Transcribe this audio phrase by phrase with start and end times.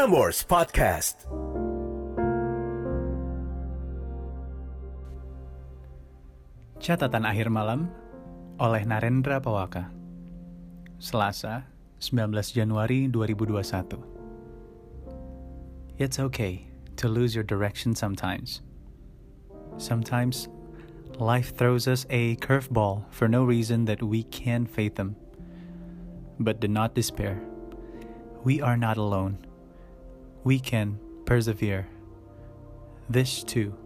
[0.00, 1.28] Prambors Podcast.
[6.80, 7.92] Catatan akhir malam
[8.56, 9.92] oleh Narendra Pawaka.
[10.96, 11.68] Selasa,
[12.00, 14.00] 19 Januari 2021.
[16.00, 16.64] It's okay
[16.96, 18.64] to lose your direction sometimes.
[19.76, 20.48] Sometimes
[21.20, 25.20] life throws us a curveball for no reason that we can fathom.
[26.40, 27.44] But do not despair.
[28.48, 29.49] We are not alone.
[30.40, 30.96] We can
[31.28, 31.84] persevere.
[33.12, 33.76] This too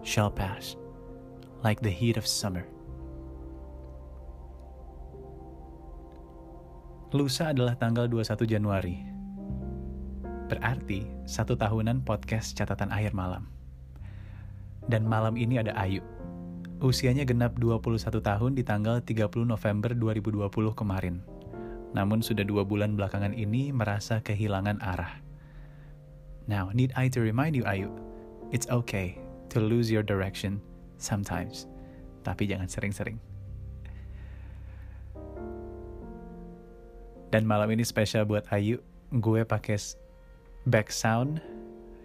[0.00, 0.72] shall pass,
[1.60, 2.64] like the heat of summer.
[7.12, 8.96] Lusa adalah tanggal 21 Januari.
[10.48, 13.52] Berarti satu tahunan podcast catatan akhir malam.
[14.88, 16.00] Dan malam ini ada Ayu.
[16.80, 21.20] Usianya genap 21 tahun di tanggal 30 November 2020 kemarin.
[21.92, 25.28] Namun sudah dua bulan belakangan ini merasa kehilangan arah.
[26.50, 27.94] Now, need I to remind you Ayu,
[28.50, 29.14] it's okay
[29.54, 30.58] to lose your direction
[30.98, 31.70] sometimes.
[32.26, 33.22] Tapi jangan sering-sering.
[37.30, 38.82] Dan malam ini spesial buat Ayu,
[39.14, 39.78] gue pakai
[40.66, 41.38] back sound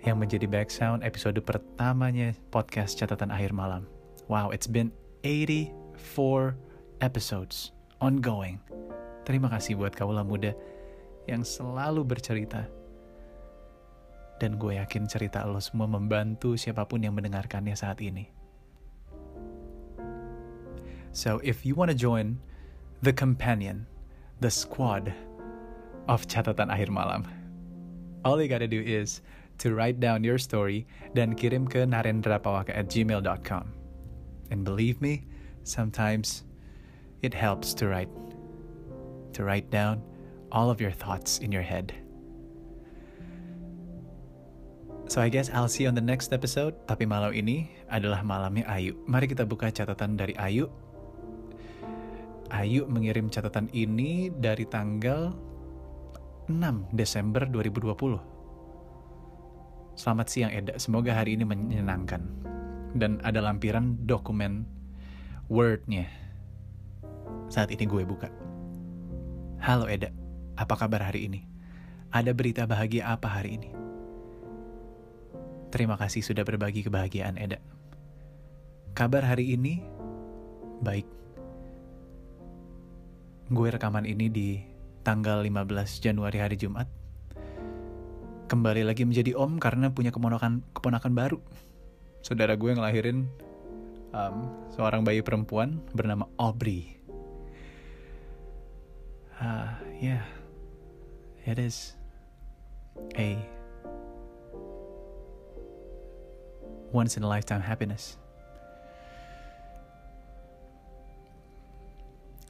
[0.06, 3.90] yang menjadi back sound episode pertamanya podcast catatan akhir malam.
[4.30, 4.94] Wow, it's been
[5.26, 6.54] 84
[7.02, 8.62] episodes ongoing.
[9.26, 10.54] Terima kasih buat kaulah muda
[11.26, 12.85] yang selalu bercerita.
[14.46, 18.30] Dan gue yakin cerita lo semua membantu siapa pun yang mendengarkannya saat ini.
[21.10, 22.38] So if you want to join
[23.02, 23.90] the companion,
[24.46, 25.10] the squad
[26.06, 27.26] of catatan akhir malam,
[28.22, 29.26] all you gotta do is
[29.66, 30.86] to write down your story
[31.18, 33.74] dan kirim ke narendrapawaka at gmail.com.
[34.54, 35.26] And believe me,
[35.66, 36.46] sometimes
[37.26, 38.14] it helps to write
[39.34, 40.06] to write down
[40.54, 42.05] all of your thoughts in your head.
[45.06, 46.74] So I guess I'll see you on the next episode.
[46.90, 48.98] Tapi malam ini adalah malamnya Ayu.
[49.06, 50.66] Mari kita buka catatan dari Ayu.
[52.50, 55.30] Ayu mengirim catatan ini dari tanggal
[56.50, 58.18] 6 Desember 2020.
[59.94, 62.26] Selamat siang Eda, semoga hari ini menyenangkan.
[62.98, 64.66] Dan ada lampiran dokumen
[65.54, 66.10] Word-nya.
[67.54, 68.34] Saat ini gue buka.
[69.62, 70.10] Halo Eda,
[70.58, 71.46] apa kabar hari ini?
[72.10, 73.85] Ada berita bahagia apa hari ini?
[75.76, 77.60] Terima kasih sudah berbagi kebahagiaan Eda.
[78.96, 79.84] Kabar hari ini
[80.80, 81.04] baik.
[83.52, 84.64] Gue rekaman ini di
[85.04, 86.88] tanggal 15 Januari hari Jumat.
[88.48, 91.44] Kembali lagi menjadi om karena punya keponakan keponakan baru.
[92.24, 93.28] Saudara gue ngelahirin
[94.16, 96.96] um, seorang bayi perempuan bernama Aubrey.
[99.44, 100.24] Uh, yeah,
[101.44, 102.00] it is
[103.20, 103.55] a
[106.96, 108.16] once in a lifetime happiness.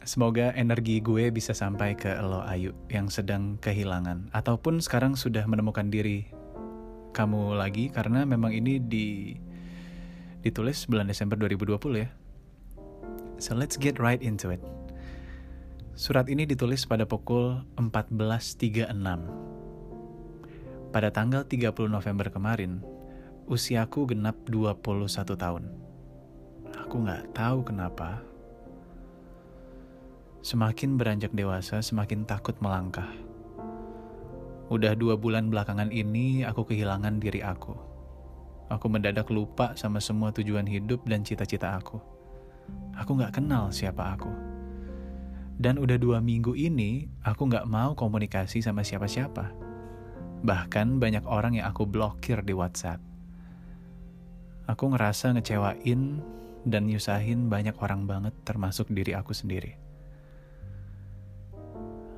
[0.06, 5.90] Semoga energi gue bisa sampai ke lo Ayu yang sedang kehilangan ataupun sekarang sudah menemukan
[5.90, 6.30] diri
[7.10, 9.34] kamu lagi karena memang ini di
[10.46, 12.14] ditulis bulan Desember 2020 ya.
[13.42, 14.62] So let's get right into it.
[15.98, 18.94] Surat ini ditulis pada pukul 14.36.
[20.94, 22.86] Pada tanggal 30 November kemarin,
[23.46, 25.64] usiaku genap 21 tahun.
[26.82, 28.26] Aku nggak tahu kenapa.
[30.42, 33.10] Semakin beranjak dewasa, semakin takut melangkah.
[34.74, 37.78] Udah dua bulan belakangan ini, aku kehilangan diri aku.
[38.74, 42.02] Aku mendadak lupa sama semua tujuan hidup dan cita-cita aku.
[42.98, 44.34] Aku nggak kenal siapa aku.
[45.62, 49.54] Dan udah dua minggu ini, aku nggak mau komunikasi sama siapa-siapa.
[50.42, 53.15] Bahkan banyak orang yang aku blokir di WhatsApp.
[54.66, 56.26] Aku ngerasa ngecewain
[56.66, 59.78] dan nyusahin banyak orang banget termasuk diri aku sendiri.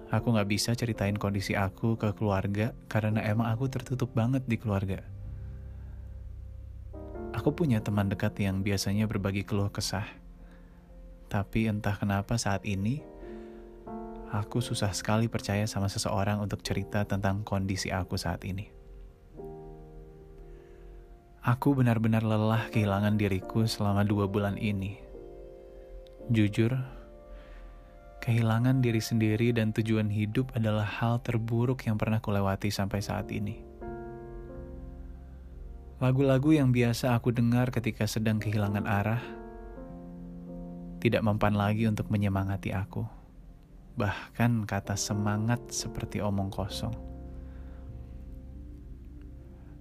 [0.08, 5.04] Aku gak bisa ceritain kondisi aku ke keluarga karena emang aku tertutup banget di keluarga.
[7.36, 10.08] Aku punya teman dekat yang biasanya berbagi keluh kesah.
[11.28, 13.04] Tapi entah kenapa saat ini,
[14.32, 18.77] aku susah sekali percaya sama seseorang untuk cerita tentang kondisi aku saat ini.
[21.48, 25.00] Aku benar-benar lelah kehilangan diriku selama dua bulan ini.
[26.28, 26.76] Jujur,
[28.20, 33.64] kehilangan diri sendiri dan tujuan hidup adalah hal terburuk yang pernah kulewati sampai saat ini.
[36.04, 39.24] Lagu-lagu yang biasa aku dengar ketika sedang kehilangan arah
[41.00, 43.08] tidak mempan lagi untuk menyemangati aku.
[43.96, 47.17] Bahkan kata semangat seperti omong kosong.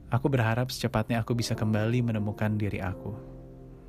[0.06, 3.10] Aku berharap secepatnya aku bisa kembali menemukan diri aku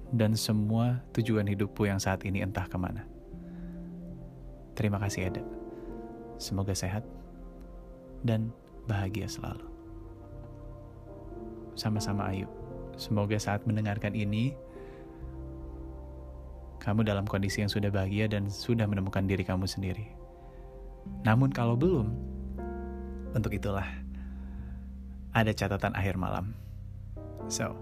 [0.10, 3.06] dan semua tujuan hidupku yang saat ini entah ke mana.
[4.74, 5.44] Terima kasih Eda.
[6.42, 7.06] Semoga sehat
[8.26, 8.50] dan
[8.90, 9.66] bahagia selalu.
[11.78, 12.50] Sama-sama Ayu.
[12.98, 14.58] Semoga saat mendengarkan ini,
[16.82, 20.10] kamu dalam kondisi yang sudah bahagia dan sudah menemukan diri kamu sendiri.
[21.22, 22.10] Namun kalau belum,
[23.38, 23.86] untuk itulah
[25.36, 26.56] ada catatan akhir malam.
[27.48, 27.76] So,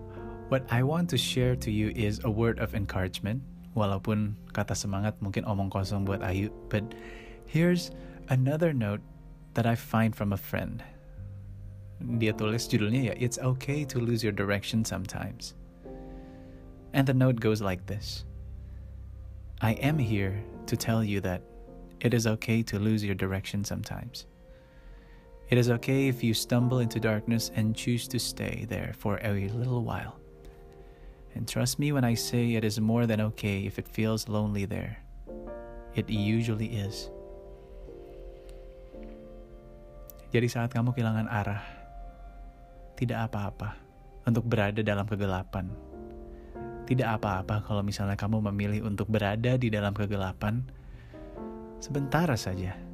[0.49, 3.41] what I want to share to you is a word of encouragement.
[3.75, 6.95] Walaupun kata semangat mungkin omong kosong buat Ayu, but
[7.43, 7.91] here's
[8.31, 9.03] another note
[9.53, 10.79] that I find from a friend.
[11.99, 15.55] Dia tulis judulnya ya, It's okay to lose your direction sometimes.
[16.95, 18.23] And the note goes like this.
[19.59, 21.41] I am here to tell you that
[21.99, 24.27] it is okay to lose your direction sometimes.
[25.45, 29.29] It is okay if you stumble into darkness and choose to stay there for a
[29.53, 30.17] little while.
[31.37, 34.65] And trust me when I say it is more than okay if it feels lonely
[34.65, 34.97] there.
[35.93, 37.13] It usually is.
[40.33, 41.61] Jadi saat kamu kehilangan arah,
[42.97, 43.77] tidak apa-apa
[44.25, 45.69] untuk berada dalam kegelapan.
[46.89, 50.65] Tidak apa-apa kalau misalnya kamu memilih untuk berada di dalam kegelapan
[51.77, 52.84] sebentar saja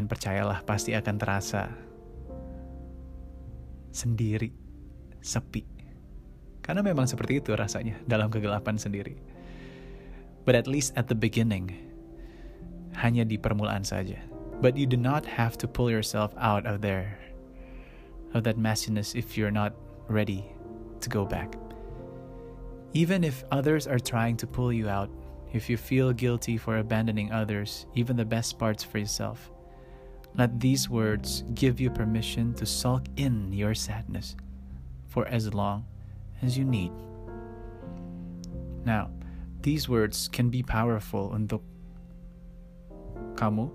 [0.00, 1.68] Dan percayalah pasti akan terasa
[3.92, 4.48] sendiri,
[5.20, 5.60] sepi.
[6.64, 9.20] Karena memang seperti itu rasanya dalam kegelapan sendiri.
[10.48, 11.76] But at least at the beginning,
[12.96, 14.16] hanya di permulaan saja.
[14.64, 17.20] But you do not have to pull yourself out of there,
[18.32, 19.76] of that messiness if you're not
[20.08, 20.48] ready
[21.04, 21.60] to go back.
[22.96, 25.12] Even if others are trying to pull you out,
[25.52, 29.52] if you feel guilty for abandoning others, even the best parts for yourself,
[30.34, 34.36] Let these words give you permission to sulk in your sadness
[35.08, 35.84] for as long
[36.42, 36.92] as you need.
[38.84, 39.10] Now,
[39.60, 41.60] these words can be powerful untuk
[43.36, 43.68] kamu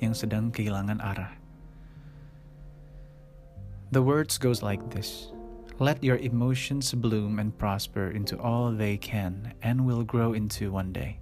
[0.00, 1.34] yang sedang kehilangan arah.
[3.90, 5.32] The words goes like this.
[5.80, 10.92] Let your emotions bloom and prosper into all they can and will grow into one
[10.92, 11.20] day.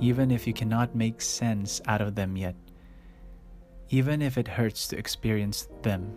[0.00, 2.54] Even if you cannot make sense out of them yet,
[3.88, 6.12] even if it hurts to experience them,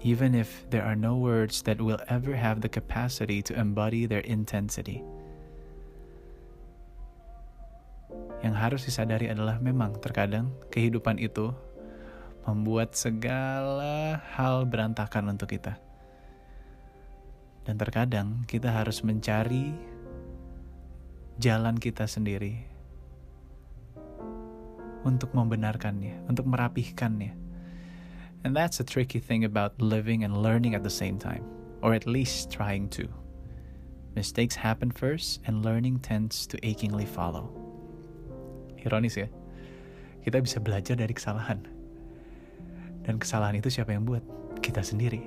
[0.00, 4.24] even if there are no words that will ever have the capacity to embody their
[4.24, 5.04] intensity.
[8.42, 11.54] Yang harus disadari adalah memang terkadang kehidupan itu
[12.42, 15.78] membuat segala hal berantakan untuk kita.
[17.62, 19.70] Dan terkadang kita harus mencari
[21.38, 22.71] jalan kita sendiri
[25.02, 27.34] untuk membenarkannya, untuk merapihkannya.
[28.42, 31.46] And that's a tricky thing about living and learning at the same time,
[31.78, 33.06] or at least trying to.
[34.18, 37.48] Mistakes happen first, and learning tends to achingly follow.
[38.82, 39.30] Ironis ya,
[40.26, 41.62] kita bisa belajar dari kesalahan.
[43.02, 44.22] Dan kesalahan itu siapa yang buat?
[44.62, 45.22] Kita sendiri.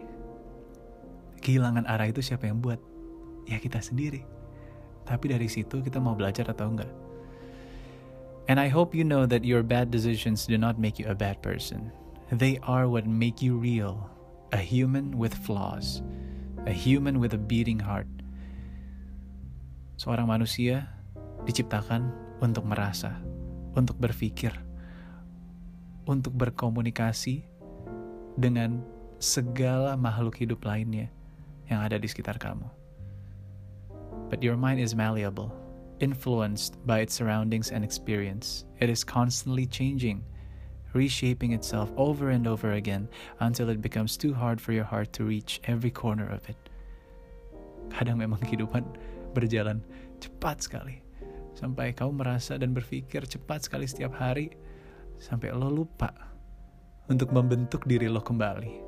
[1.39, 2.79] Kehilangan arah itu siapa yang buat?
[3.47, 4.23] Ya kita sendiri.
[5.05, 7.04] Tapi dari situ kita mau belajar atau enggak?
[8.45, 11.41] And I hope you know that your bad decisions do not make you a bad
[11.41, 11.89] person.
[12.29, 14.05] They are what make you real,
[14.53, 16.05] a human with flaws,
[16.69, 18.05] a human with a beating heart.
[19.97, 20.85] Seorang manusia
[21.49, 23.17] diciptakan untuk merasa,
[23.73, 24.53] untuk berpikir,
[26.05, 27.49] untuk berkomunikasi
[28.37, 28.85] dengan
[29.17, 31.09] segala makhluk hidup lainnya
[31.65, 32.69] yang ada di sekitar kamu.
[34.29, 35.64] But your mind is malleable
[35.99, 38.65] influenced by its surroundings and experience.
[38.79, 40.23] It is constantly changing,
[40.93, 43.07] reshaping itself over and over again
[43.39, 46.57] until it becomes too hard for your heart to reach every corner of it.
[47.89, 48.83] Kadang memang kehidupan
[49.35, 49.83] berjalan
[50.19, 50.99] cepat sekali.
[51.55, 54.51] Sampai kau merasa dan berpikir cepat sekali setiap hari
[55.23, 56.11] sampai lo lupa
[57.07, 58.83] untuk membentuk diri lo kembali.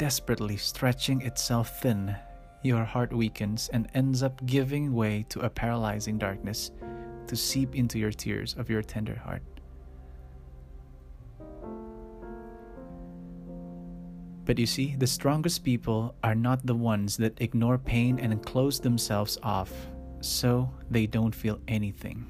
[0.00, 2.16] Desperately stretching itself thin
[2.62, 6.70] your heart weakens and ends up giving way to a paralyzing darkness
[7.26, 9.42] to seep into your tears of your tender heart.
[14.44, 18.80] But you see, the strongest people are not the ones that ignore pain and close
[18.80, 19.70] themselves off
[20.20, 22.26] so they don't feel anything.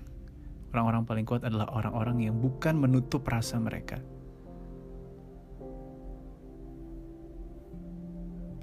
[0.71, 3.99] Orang-orang paling kuat adalah orang-orang yang bukan menutup rasa mereka,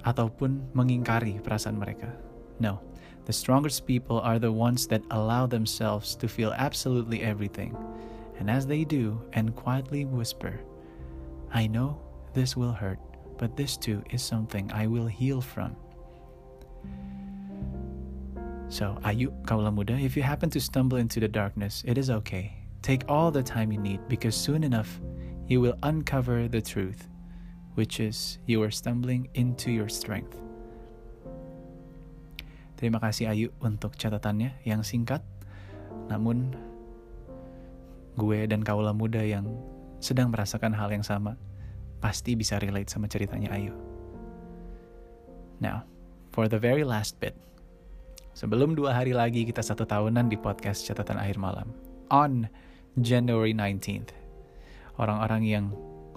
[0.06, 2.10] ataupun mengingkari perasaan mereka.
[2.58, 2.82] No,
[3.26, 7.74] the strongest people are the ones that allow themselves to feel absolutely everything
[8.38, 10.60] And as they do, and quietly whisper,
[11.52, 11.98] I know
[12.34, 12.98] this will hurt,
[13.36, 15.74] but this too is something I will heal from.
[18.68, 22.52] So, ayu kaula muda, if you happen to stumble into the darkness, it is okay.
[22.82, 25.00] Take all the time you need because soon enough
[25.48, 27.08] you will uncover the truth,
[27.78, 30.34] which is you are stumbling into your strength.
[32.74, 35.22] Terima kasih Ayu untuk catatannya yang singkat,
[36.10, 36.58] namun
[38.18, 39.46] gue dan kaula muda yang
[40.02, 41.38] sedang merasakan hal yang sama
[42.02, 43.74] pasti bisa relate sama ceritanya Ayu.
[45.62, 45.86] Now,
[46.34, 47.38] for the very last bit.
[48.34, 51.74] Sebelum dua hari lagi kita satu tahunan di podcast Catatan Akhir Malam.
[52.10, 52.46] On
[52.98, 54.14] January 19th.
[54.98, 55.64] Orang-orang yang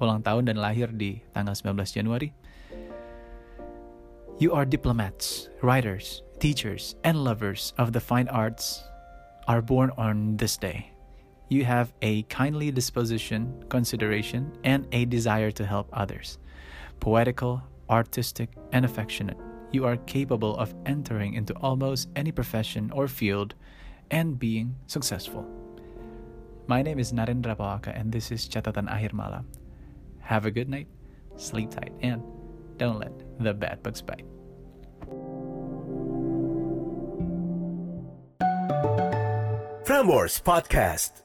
[0.02, 2.34] ulang tahun dan lahir di tanggal 19 Januari.
[4.42, 8.82] You are diplomats, writers, teachers, and lovers of the fine arts
[9.46, 10.90] are born on this day.
[11.54, 16.42] You have a kindly disposition, consideration, and a desire to help others.
[16.98, 19.38] Poetical, artistic, and affectionate,
[19.70, 23.54] you are capable of entering into almost any profession or field
[24.10, 25.46] and being successful.
[26.66, 29.61] My name is Narendra Pawaka, and this is Catatan Akhir Malam.
[30.22, 30.88] Have a good night,
[31.36, 32.22] sleep tight, and
[32.78, 34.26] don't let the bad bugs bite.
[39.86, 41.24] Frameworks Podcast.